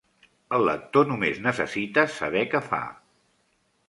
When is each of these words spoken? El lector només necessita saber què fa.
El 0.55 0.63
lector 0.67 1.03
només 1.11 1.41
necessita 1.47 2.05
saber 2.13 2.41
què 2.55 2.63
fa. 2.73 2.81